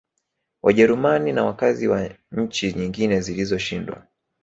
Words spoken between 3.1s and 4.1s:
zilizoshindwa